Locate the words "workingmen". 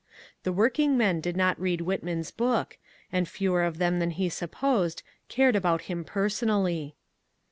0.51-1.21